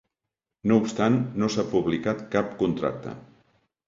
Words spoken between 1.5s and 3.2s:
s'ha publicat cap contracte.